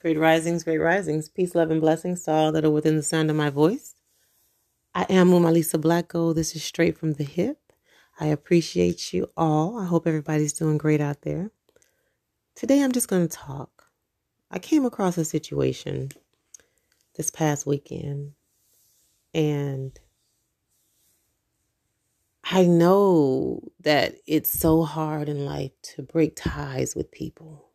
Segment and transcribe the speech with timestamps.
[0.00, 1.28] Great risings, great risings.
[1.28, 3.94] Peace, love, and blessings to all that are within the sound of my voice.
[4.94, 6.36] I am Umalisa Black Gold.
[6.36, 7.58] This is straight from the hip.
[8.18, 9.78] I appreciate you all.
[9.78, 11.50] I hope everybody's doing great out there.
[12.54, 13.84] Today I'm just going to talk.
[14.50, 16.10] I came across a situation
[17.16, 18.32] this past weekend
[19.34, 19.98] and
[22.44, 27.69] I know that it's so hard in life to break ties with people.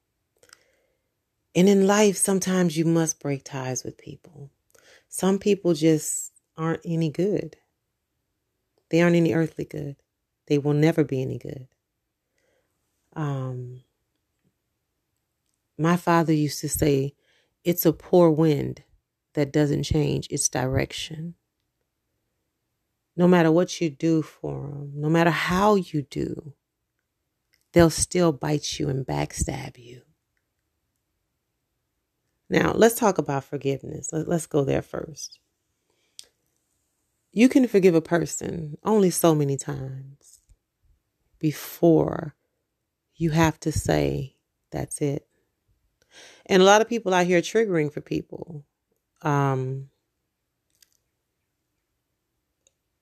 [1.55, 4.51] And in life, sometimes you must break ties with people.
[5.07, 7.55] Some people just aren't any good.
[8.89, 9.95] They aren't any earthly good.
[10.47, 11.67] They will never be any good.
[13.13, 13.83] Um,
[15.77, 17.13] my father used to say,
[17.63, 18.83] it's a poor wind
[19.33, 21.35] that doesn't change its direction.
[23.15, 26.53] No matter what you do for them, no matter how you do,
[27.71, 30.01] they'll still bite you and backstab you.
[32.49, 34.09] Now, let's talk about forgiveness.
[34.11, 35.39] Let's go there first.
[37.31, 40.39] You can forgive a person only so many times
[41.39, 42.35] before
[43.15, 44.35] you have to say,
[44.71, 45.27] that's it.
[46.45, 48.63] And a lot of people out here triggering for people.
[49.21, 49.89] Um,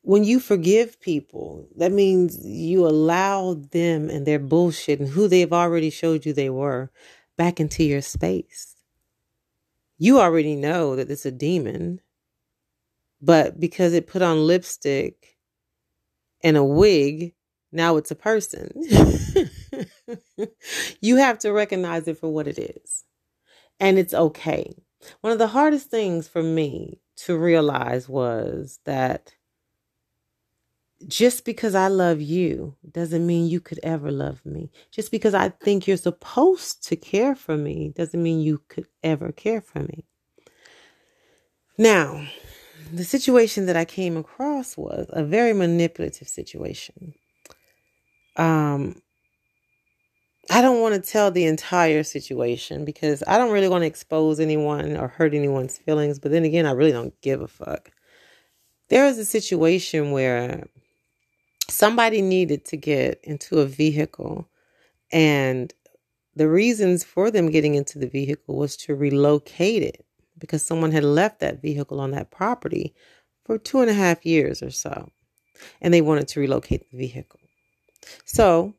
[0.01, 5.53] when you forgive people, that means you allow them and their bullshit and who they've
[5.53, 6.91] already showed you they were
[7.37, 8.75] back into your space
[10.03, 12.01] you already know that it's a demon,
[13.21, 15.37] but because it put on lipstick
[16.43, 17.33] and a wig,
[17.71, 18.69] now it's a person.
[21.01, 23.05] you have to recognize it for what it is.
[23.79, 24.75] And it's okay.
[25.21, 29.33] One of the hardest things for me to realize was that
[31.07, 34.71] just because I love you doesn't mean you could ever love me.
[34.91, 39.31] Just because I think you're supposed to care for me doesn't mean you could ever
[39.31, 40.05] care for me.
[41.77, 42.27] Now,
[42.91, 47.13] the situation that I came across was a very manipulative situation.
[48.35, 49.01] Um,
[50.49, 54.39] I don't want to tell the entire situation because I don't really want to expose
[54.39, 56.19] anyone or hurt anyone's feelings.
[56.19, 57.91] But then again, I really don't give a fuck.
[58.89, 60.67] There was a situation where
[61.69, 64.47] somebody needed to get into a vehicle
[65.11, 65.73] and
[66.35, 70.05] the reasons for them getting into the vehicle was to relocate it
[70.39, 72.93] because someone had left that vehicle on that property
[73.45, 75.09] for two and a half years or so
[75.81, 77.39] and they wanted to relocate the vehicle.
[78.25, 78.73] So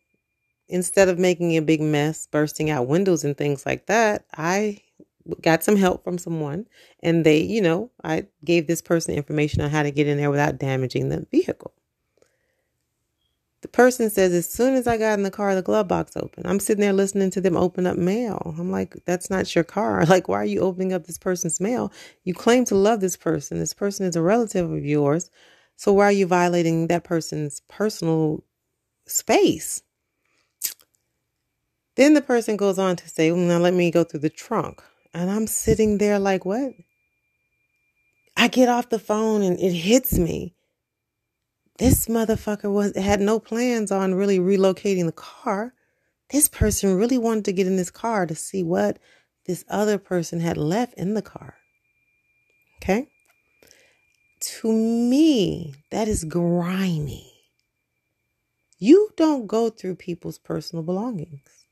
[0.69, 4.81] instead of making a big mess bursting out windows and things like that i
[5.41, 6.67] got some help from someone
[7.03, 10.31] and they you know i gave this person information on how to get in there
[10.31, 11.73] without damaging the vehicle
[13.65, 16.47] the person says, as soon as I got in the car, the glove box opened.
[16.47, 18.55] I'm sitting there listening to them open up mail.
[18.59, 20.05] I'm like, that's not your car.
[20.15, 21.91] Like, why are you opening up this person's mail?
[22.25, 23.59] You claim to love this person.
[23.59, 25.31] This person is a relative of yours.
[25.77, 28.45] So why are you violating that person's personal
[29.07, 29.83] space?
[31.97, 34.83] Then the person goes on to say, well, now let me go through the trunk.
[35.15, 36.75] And I'm sitting there like, what?
[38.37, 40.55] I get off the phone and it hits me
[41.79, 45.75] this motherfucker was had no plans on really relocating the car.
[46.31, 48.99] This person really wanted to get in this car to see what
[49.47, 51.57] this other person had left in the car.
[52.83, 53.09] Okay?
[54.41, 57.31] To me, that is grimy.
[58.79, 61.67] You don't go through people's personal belongings.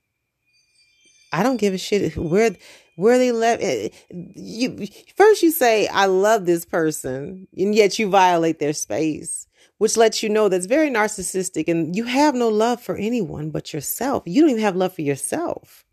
[1.33, 2.57] I don't give a shit where
[2.97, 3.63] where they left.
[3.63, 4.87] Eh, you
[5.17, 9.47] first you say I love this person, and yet you violate their space
[9.83, 13.73] which lets you know that's very narcissistic and you have no love for anyone but
[13.73, 14.23] yourself.
[14.27, 15.85] You don't even have love for yourself.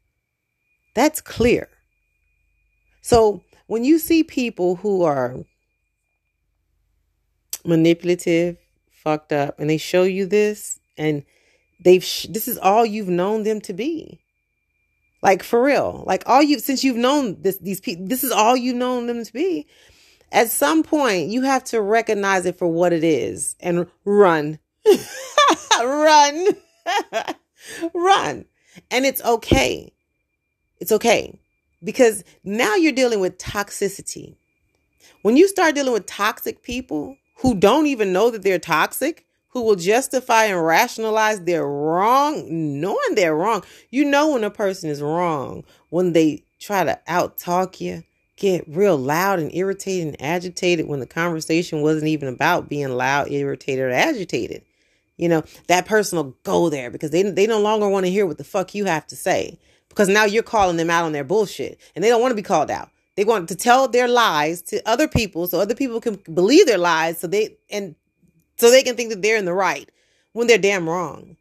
[0.93, 1.69] That's clear.
[3.01, 5.37] So when you see people who are
[7.65, 8.57] manipulative,
[8.91, 11.23] fucked up, and they show you this, and
[11.83, 14.19] they've sh- this is all you've known them to be.
[15.23, 18.55] Like for real, like all you since you've known this these people, this is all
[18.55, 19.65] you've known them to be.
[20.31, 24.59] At some point, you have to recognize it for what it is and run.
[25.79, 26.47] run.
[27.93, 28.45] run.
[28.91, 29.91] And it's okay.
[30.79, 31.39] It's okay.
[31.83, 34.35] Because now you're dealing with toxicity.
[35.21, 39.63] When you start dealing with toxic people who don't even know that they're toxic, who
[39.63, 43.63] will justify and rationalize their wrong, knowing they're wrong.
[43.89, 48.03] You know when a person is wrong when they try to out talk you,
[48.39, 53.29] get real loud and irritated and agitated when the conversation wasn't even about being loud,
[53.29, 54.63] irritated, or agitated.
[55.17, 58.25] You know, that person will go there because they they no longer want to hear
[58.25, 59.59] what the fuck you have to say
[59.89, 62.41] because now you're calling them out on their bullshit and they don't want to be
[62.41, 62.89] called out.
[63.15, 66.77] They want to tell their lies to other people so other people can believe their
[66.77, 67.95] lies so they and
[68.55, 69.89] so they can think that they're in the right
[70.31, 71.35] when they're damn wrong.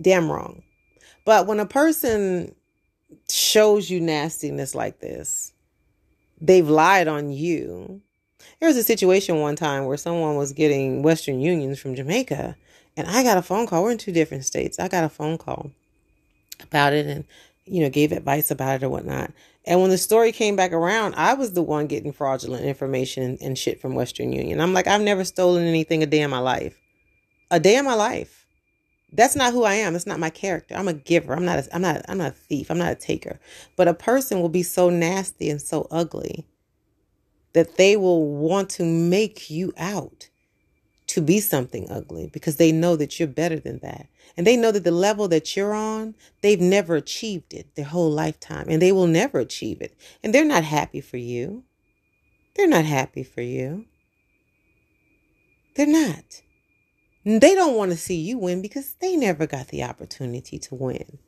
[0.00, 0.62] Damn wrong.
[1.24, 2.54] But when a person
[3.30, 5.54] shows you nastiness like this,
[6.40, 8.00] they've lied on you.
[8.58, 12.56] There was a situation one time where someone was getting Western Unions from Jamaica,
[12.96, 13.82] and I got a phone call.
[13.82, 14.78] We're in two different states.
[14.78, 15.70] I got a phone call
[16.62, 17.24] about it and,
[17.64, 19.32] you know, gave advice about it or whatnot.
[19.66, 23.56] And when the story came back around, I was the one getting fraudulent information and
[23.56, 24.60] shit from Western Union.
[24.60, 26.78] I'm like, I've never stolen anything a day in my life.
[27.50, 28.39] A day in my life.
[29.12, 29.96] That's not who I am.
[29.96, 30.74] It's not my character.
[30.74, 31.34] I'm a giver.
[31.34, 32.70] I'm not a, I'm not I'm not a thief.
[32.70, 33.40] I'm not a taker.
[33.76, 36.46] But a person will be so nasty and so ugly
[37.52, 40.28] that they will want to make you out
[41.08, 44.06] to be something ugly because they know that you're better than that.
[44.36, 48.10] And they know that the level that you're on, they've never achieved it their whole
[48.10, 49.96] lifetime and they will never achieve it.
[50.22, 51.64] And they're not happy for you.
[52.54, 53.86] They're not happy for you.
[55.74, 56.42] They're not.
[57.24, 61.18] They don't want to see you win because they never got the opportunity to win.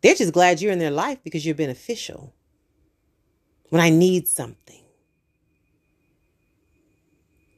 [0.00, 2.34] They're just glad you're in their life because you're beneficial.
[3.68, 4.82] When I need something.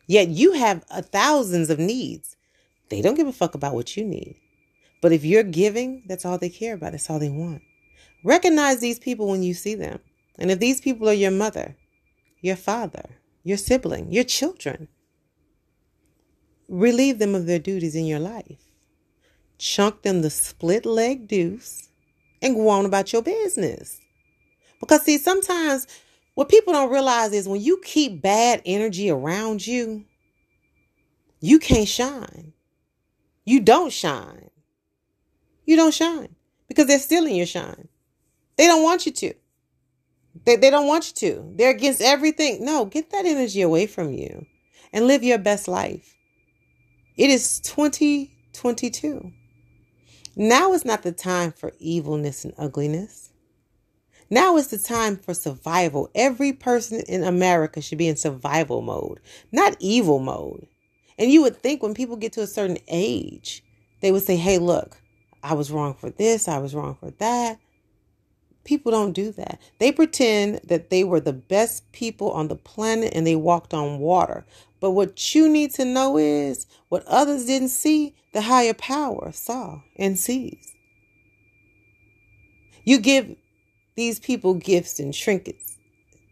[0.06, 2.36] Yet you have a thousands of needs.
[2.90, 4.36] They don't give a fuck about what you need.
[5.00, 6.92] But if you're giving, that's all they care about.
[6.92, 7.62] That's all they want.
[8.24, 10.00] Recognize these people when you see them.
[10.38, 11.76] And if these people are your mother,
[12.40, 13.04] your father,
[13.42, 14.88] your sibling, your children,
[16.68, 18.62] relieve them of their duties in your life.
[19.58, 21.88] Chunk them the split leg deuce
[22.42, 24.00] and go on about your business.
[24.80, 25.86] Because, see, sometimes
[26.34, 30.04] what people don't realize is when you keep bad energy around you,
[31.40, 32.52] you can't shine.
[33.44, 34.50] You don't shine.
[35.64, 36.34] You don't shine
[36.68, 37.88] because they're stealing your shine.
[38.56, 39.34] They don't want you to.
[40.44, 41.52] They, they don't want you to.
[41.54, 42.64] They're against everything.
[42.64, 44.46] No, get that energy away from you
[44.92, 46.13] and live your best life.
[47.16, 49.32] It is 2022.
[50.34, 53.30] Now is not the time for evilness and ugliness.
[54.30, 56.10] Now is the time for survival.
[56.16, 59.20] Every person in America should be in survival mode,
[59.52, 60.66] not evil mode.
[61.16, 63.62] And you would think when people get to a certain age,
[64.00, 65.00] they would say, hey, look,
[65.40, 67.60] I was wrong for this, I was wrong for that.
[68.64, 69.60] People don't do that.
[69.78, 73.98] They pretend that they were the best people on the planet and they walked on
[73.98, 74.44] water.
[74.80, 79.80] But what you need to know is what others didn't see, the higher power saw
[79.96, 80.72] and sees.
[82.84, 83.36] You give
[83.96, 85.78] these people gifts and trinkets.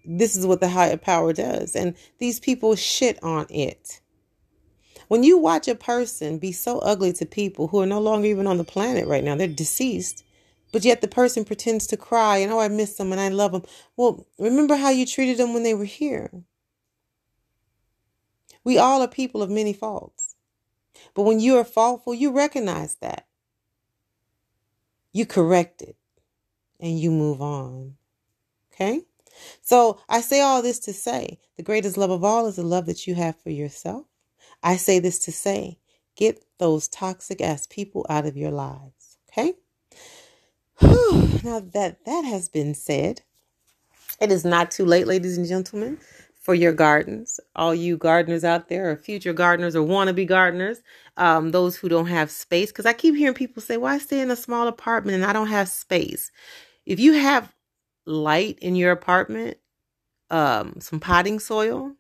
[0.05, 1.77] This is what the higher power does.
[1.77, 4.01] And these people shit on it.
[5.09, 8.47] When you watch a person be so ugly to people who are no longer even
[8.47, 10.25] on the planet right now, they're deceased,
[10.73, 13.53] but yet the person pretends to cry and, oh, I miss them and I love
[13.53, 13.63] them.
[13.97, 16.31] Well, remember how you treated them when they were here.
[18.65, 20.35] We all are people of many faults.
[21.15, 23.27] But when you are faultful, you recognize that.
[25.13, 25.97] You correct it
[26.81, 27.97] and you move on.
[28.73, 29.03] Okay?
[29.61, 32.87] So I say all this to say the greatest love of all is the love
[32.87, 34.07] that you have for yourself.
[34.63, 35.79] I say this to say
[36.17, 39.19] get those toxic ass people out of your lives.
[39.29, 39.55] Okay?
[41.45, 43.23] Now that that has been said,
[44.21, 45.99] it is not too late, ladies and gentlemen,
[46.41, 47.41] for your gardens.
[47.57, 50.83] All you gardeners out there, or future gardeners, or wannabe gardeners,
[51.17, 52.71] um, those who don't have space.
[52.73, 55.49] Because I keep hearing people say, "Why stay in a small apartment and I don't
[55.49, 56.31] have space?"
[56.87, 57.53] If you have
[58.07, 59.59] light in your apartment,
[60.31, 61.95] um, some potting soil,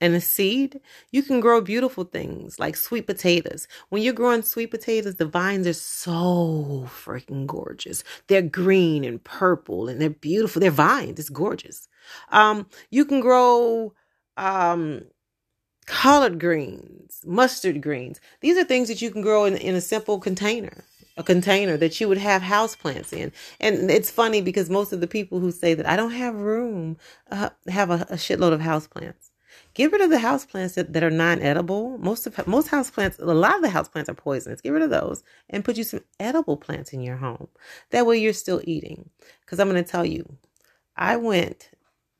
[0.00, 3.68] and a seed, you can grow beautiful things like sweet potatoes.
[3.88, 8.04] When you're growing sweet potatoes, the vines are so freaking gorgeous.
[8.28, 10.60] They're green and purple and they're beautiful.
[10.60, 11.18] They're vines.
[11.18, 11.88] It's gorgeous.
[12.30, 13.94] Um, you can grow
[14.36, 15.04] um,
[15.86, 18.20] collard greens, mustard greens.
[18.40, 20.84] These are things that you can grow in, in a simple container
[21.18, 23.32] a container that you would have house plants in.
[23.60, 26.96] And it's funny because most of the people who say that I don't have room
[27.30, 29.27] uh, have a, a shitload of house plants.
[29.78, 31.98] Get rid of the house plants that, that are non-edible.
[31.98, 34.60] Most of most house plants, a lot of the house plants are poisonous.
[34.60, 37.46] Get rid of those and put you some edible plants in your home.
[37.90, 39.08] That way you're still eating.
[39.40, 40.36] Because I'm going to tell you,
[40.96, 41.70] I went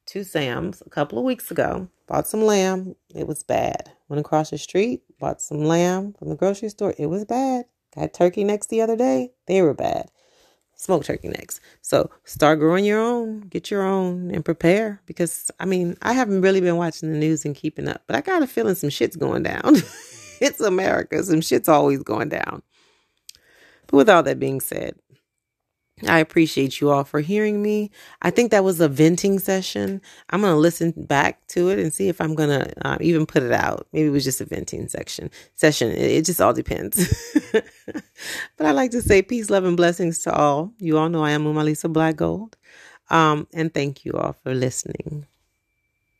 [0.06, 2.94] to Sam's a couple of weeks ago, bought some lamb.
[3.12, 3.90] It was bad.
[4.08, 6.94] Went across the street, bought some lamb from the grocery store.
[6.96, 7.64] It was bad.
[7.96, 9.32] Got turkey next the other day.
[9.48, 10.12] They were bad.
[10.80, 11.60] Smoked turkey necks.
[11.82, 15.02] So start growing your own, get your own, and prepare.
[15.06, 18.20] Because I mean, I haven't really been watching the news and keeping up, but I
[18.20, 19.62] got a feeling some shit's going down.
[20.40, 21.20] it's America.
[21.24, 22.62] Some shit's always going down.
[23.88, 24.94] But with all that being said,
[26.06, 27.90] I appreciate you all for hearing me.
[28.22, 30.00] I think that was a venting session.
[30.30, 33.26] I'm going to listen back to it and see if I'm going to uh, even
[33.26, 33.86] put it out.
[33.92, 35.90] Maybe it was just a venting section session.
[35.90, 37.08] It, it just all depends.
[37.52, 40.72] but I like to say peace, love, and blessings to all.
[40.78, 42.56] You all know I am Umalisa Black Gold.
[43.10, 45.26] Um, and thank you all for listening.